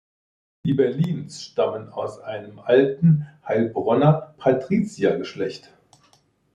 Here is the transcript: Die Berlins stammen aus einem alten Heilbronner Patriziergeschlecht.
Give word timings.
Die 0.65 0.73
Berlins 0.73 1.43
stammen 1.45 1.89
aus 1.89 2.17
einem 2.19 2.57
alten 2.57 3.27
Heilbronner 3.47 4.33
Patriziergeschlecht. 4.39 5.71